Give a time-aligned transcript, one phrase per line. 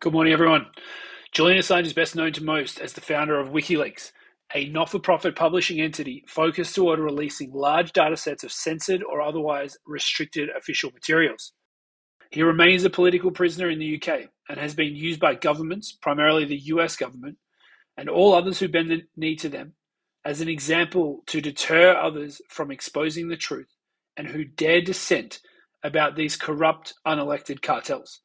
[0.00, 0.64] Good morning, everyone.
[1.30, 4.12] Julian Assange is best known to most as the founder of WikiLeaks,
[4.54, 9.20] a not for profit publishing entity focused toward releasing large data sets of censored or
[9.20, 11.52] otherwise restricted official materials.
[12.30, 16.46] He remains a political prisoner in the UK and has been used by governments, primarily
[16.46, 17.36] the US government,
[17.98, 19.74] and all others who bend the knee to them,
[20.24, 23.68] as an example to deter others from exposing the truth
[24.16, 25.40] and who dare dissent
[25.84, 28.22] about these corrupt, unelected cartels.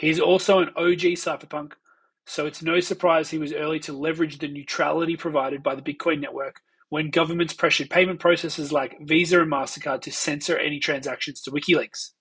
[0.00, 1.72] He's also an OG cypherpunk,
[2.24, 6.20] so it's no surprise he was early to leverage the neutrality provided by the Bitcoin
[6.20, 11.50] network when governments pressured payment processors like Visa and MasterCard to censor any transactions to
[11.50, 12.12] WikiLeaks.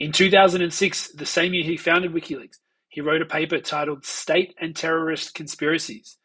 [0.00, 2.56] In 2006, the same year he founded WikiLeaks,
[2.88, 6.16] he wrote a paper titled State and Terrorist Conspiracies,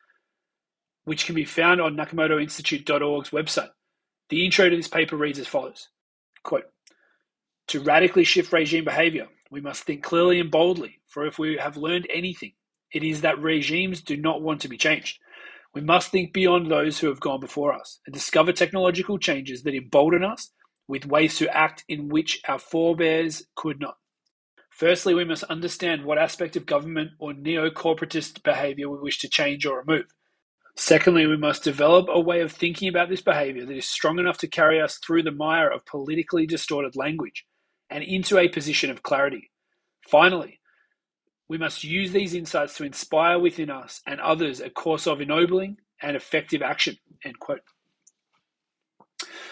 [1.03, 3.71] which can be found on NakamotoInstitute.org's website.
[4.29, 5.89] The intro to this paper reads as follows
[6.43, 6.71] quote,
[7.67, 11.77] To radically shift regime behavior, we must think clearly and boldly, for if we have
[11.77, 12.53] learned anything,
[12.93, 15.19] it is that regimes do not want to be changed.
[15.73, 19.75] We must think beyond those who have gone before us and discover technological changes that
[19.75, 20.51] embolden us
[20.87, 23.97] with ways to act in which our forebears could not.
[24.71, 29.29] Firstly, we must understand what aspect of government or neo corporatist behavior we wish to
[29.29, 30.05] change or remove.
[30.75, 34.37] Secondly, we must develop a way of thinking about this behavior that is strong enough
[34.37, 37.45] to carry us through the mire of politically distorted language
[37.89, 39.51] and into a position of clarity.
[40.07, 40.59] Finally,
[41.47, 45.77] we must use these insights to inspire within us and others a course of ennobling
[46.01, 46.97] and effective action.
[47.25, 47.61] End quote.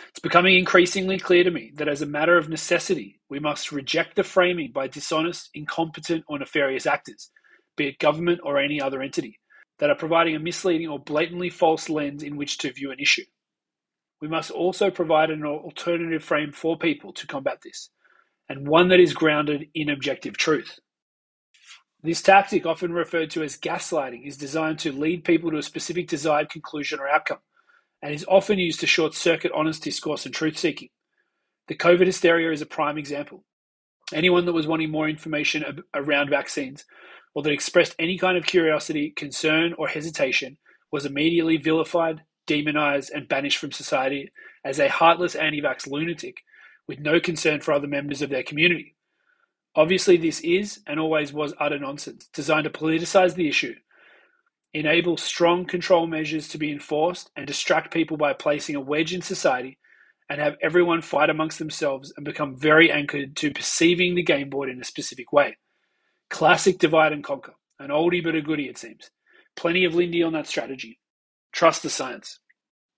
[0.10, 4.16] It's becoming increasingly clear to me that as a matter of necessity, we must reject
[4.16, 7.30] the framing by dishonest, incompetent, or nefarious actors,
[7.76, 9.40] be it government or any other entity,
[9.80, 13.26] that are providing a misleading or blatantly false lens in which to view an issue.
[14.20, 17.92] We must also provide an alternative frame for people to combat this,
[18.50, 20.80] and one that is grounded in objective truth.
[22.04, 26.08] This tactic, often referred to as gaslighting, is designed to lead people to a specific
[26.08, 27.40] desired conclusion or outcome,
[28.02, 30.90] and is often used to short circuit honest discourse and truth seeking.
[31.68, 33.44] The COVID hysteria is a prime example.
[34.14, 36.86] Anyone that was wanting more information around vaccines
[37.34, 40.58] or that expressed any kind of curiosity, concern, or hesitation
[40.92, 44.32] was immediately vilified, demonized, and banished from society
[44.64, 46.38] as a heartless anti vax lunatic
[46.88, 48.96] with no concern for other members of their community.
[49.76, 53.76] Obviously, this is and always was utter nonsense, designed to politicize the issue,
[54.74, 59.22] enable strong control measures to be enforced, and distract people by placing a wedge in
[59.22, 59.78] society
[60.30, 64.70] and have everyone fight amongst themselves and become very anchored to perceiving the game board
[64.70, 65.58] in a specific way.
[66.30, 67.54] Classic divide and conquer.
[67.80, 69.12] An oldie but a goodie, it seems.
[69.56, 71.00] Plenty of Lindy on that strategy.
[71.54, 72.40] Trust the science.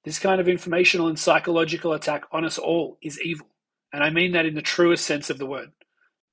[0.05, 3.47] This kind of informational and psychological attack on us all is evil
[3.91, 5.71] and I mean that in the truest sense of the word.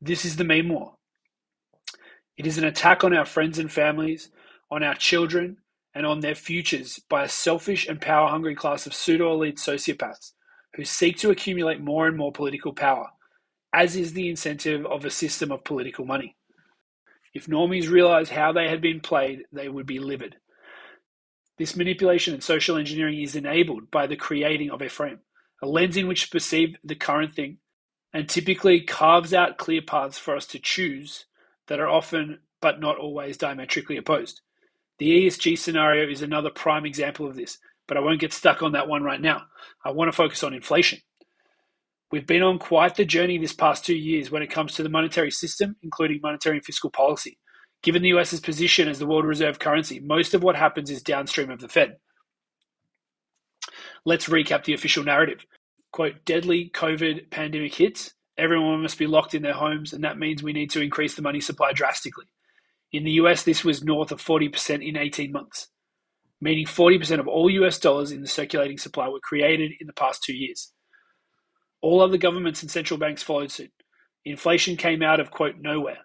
[0.00, 0.94] This is the meme war.
[2.36, 4.30] It is an attack on our friends and families,
[4.70, 5.58] on our children,
[5.94, 10.32] and on their futures by a selfish and power hungry class of pseudo elite sociopaths
[10.74, 13.08] who seek to accumulate more and more political power,
[13.72, 16.36] as is the incentive of a system of political money.
[17.32, 20.36] If normies realized how they had been played, they would be livid.
[21.56, 25.20] This manipulation and social engineering is enabled by the creating of a frame
[25.62, 27.58] a lens in which to perceive the current thing,
[28.12, 31.26] and typically carves out clear paths for us to choose
[31.68, 34.40] that are often, but not always, diametrically opposed.
[34.98, 38.72] The ESG scenario is another prime example of this, but I won't get stuck on
[38.72, 39.42] that one right now.
[39.84, 41.00] I want to focus on inflation.
[42.10, 44.88] We've been on quite the journey this past two years when it comes to the
[44.88, 47.38] monetary system, including monetary and fiscal policy.
[47.82, 51.50] Given the US's position as the world reserve currency, most of what happens is downstream
[51.50, 51.96] of the Fed.
[54.06, 55.44] Let's recap the official narrative.
[55.90, 58.14] Quote, deadly COVID pandemic hits.
[58.38, 61.22] Everyone must be locked in their homes, and that means we need to increase the
[61.22, 62.26] money supply drastically.
[62.92, 65.66] In the US, this was north of 40% in 18 months,
[66.40, 70.22] meaning 40% of all US dollars in the circulating supply were created in the past
[70.22, 70.72] two years.
[71.82, 73.72] All other governments and central banks followed suit.
[74.24, 75.98] Inflation came out of, quote, nowhere,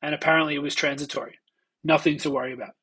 [0.00, 1.38] and apparently it was transitory.
[1.82, 2.74] Nothing to worry about.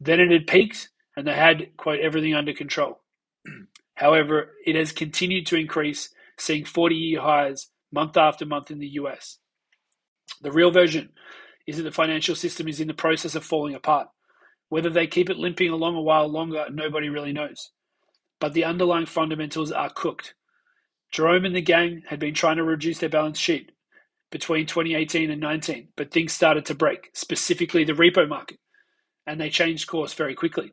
[0.00, 3.02] Then it had peaked, and they had, quote, everything under control.
[4.00, 6.08] However, it has continued to increase,
[6.38, 9.36] seeing 40 year highs month after month in the US.
[10.40, 11.10] The real version
[11.66, 14.08] is that the financial system is in the process of falling apart.
[14.70, 17.72] Whether they keep it limping along a while longer, nobody really knows.
[18.40, 20.32] But the underlying fundamentals are cooked.
[21.12, 23.72] Jerome and the gang had been trying to reduce their balance sheet
[24.30, 28.60] between 2018 and 19, but things started to break, specifically the repo market,
[29.26, 30.72] and they changed course very quickly.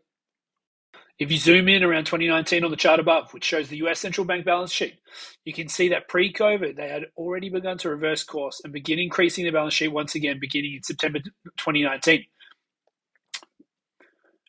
[1.20, 4.26] If you zoom in around 2019 on the chart above, which shows the US central
[4.26, 5.00] bank balance sheet,
[5.46, 9.00] you can see that pre COVID, they had already begun to reverse course and begin
[9.00, 11.20] increasing the balance sheet once again, beginning in September
[11.58, 12.26] 2019.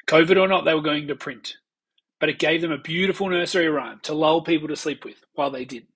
[0.07, 1.55] COVID or not, they were going to print,
[2.21, 5.51] but it gave them a beautiful nursery rhyme to lull people to sleep with while
[5.51, 5.87] they did.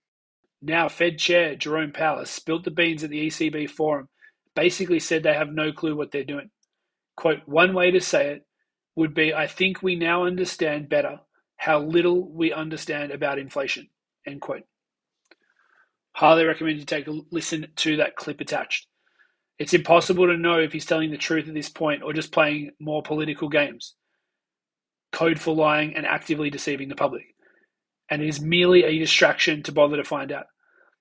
[0.62, 4.08] Now, Fed Chair Jerome Powell has spilt the beans at the ECB forum,
[4.54, 6.50] basically said they have no clue what they're doing.
[7.16, 8.46] Quote, one way to say it
[8.96, 11.20] would be I think we now understand better
[11.56, 13.88] how little we understand about inflation.
[14.26, 14.64] End quote.
[16.14, 18.86] Highly recommend you take a listen to that clip attached.
[19.58, 22.72] It's impossible to know if he's telling the truth at this point or just playing
[22.80, 23.94] more political games.
[25.12, 27.34] Code for lying and actively deceiving the public.
[28.10, 30.46] And it is merely a distraction to bother to find out.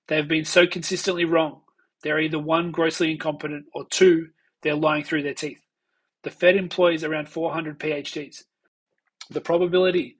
[0.08, 1.62] They have been so consistently wrong.
[2.02, 4.28] They're either one, grossly incompetent, or two,
[4.62, 5.61] they're lying through their teeth.
[6.22, 8.44] The Fed employs around 400 PhDs.
[9.30, 10.16] The probability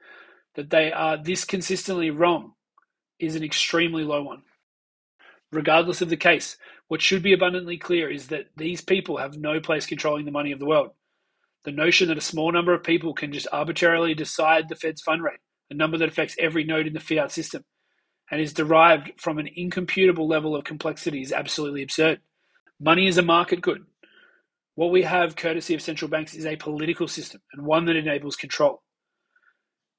[0.54, 2.52] that they are this consistently wrong
[3.19, 4.43] is an extremely low one.
[5.52, 6.56] Regardless of the case,
[6.88, 10.52] what should be abundantly clear is that these people have no place controlling the money
[10.52, 10.90] of the world.
[11.64, 15.22] The notion that a small number of people can just arbitrarily decide the Fed's fund
[15.22, 15.40] rate,
[15.70, 17.64] a number that affects every node in the fiat system,
[18.31, 22.20] and is derived from an incomputable level of complexity is absolutely absurd.
[22.81, 23.84] Money is a market good.
[24.74, 28.36] What we have, courtesy of central banks, is a political system and one that enables
[28.36, 28.82] control.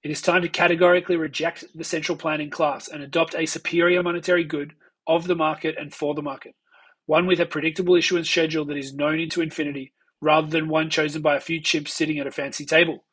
[0.01, 4.43] It is time to categorically reject the central planning class and adopt a superior monetary
[4.43, 4.73] good
[5.07, 6.55] of the market and for the market,
[7.05, 11.21] one with a predictable issuance schedule that is known into infinity rather than one chosen
[11.21, 13.05] by a few chimps sitting at a fancy table.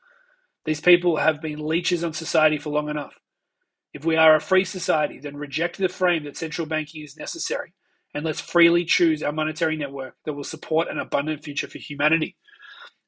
[0.65, 3.15] These people have been leeches on society for long enough.
[3.93, 7.75] If we are a free society, then reject the frame that central banking is necessary
[8.15, 12.37] and let's freely choose our monetary network that will support an abundant future for humanity.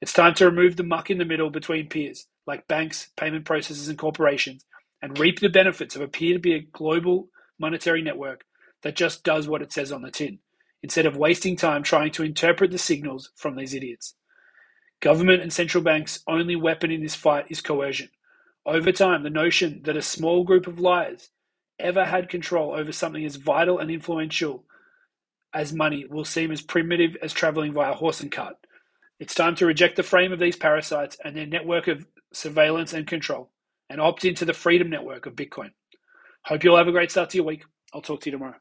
[0.00, 3.88] It's time to remove the muck in the middle between peers, like banks, payment processors,
[3.88, 4.64] and corporations,
[5.00, 7.28] and reap the benefits of a peer to peer global
[7.58, 8.44] monetary network
[8.82, 10.38] that just does what it says on the tin,
[10.82, 14.14] instead of wasting time trying to interpret the signals from these idiots.
[15.00, 18.08] Government and central banks' only weapon in this fight is coercion.
[18.64, 21.30] Over time, the notion that a small group of liars
[21.78, 24.64] ever had control over something as vital and influential
[25.54, 28.56] as money will seem as primitive as traveling via horse and cart.
[29.20, 33.06] It's time to reject the frame of these parasites and their network of surveillance and
[33.06, 33.50] control
[33.88, 35.70] and opt into the freedom network of Bitcoin.
[36.44, 37.64] Hope you'll have a great start to your week.
[37.94, 38.56] I'll talk to you tomorrow.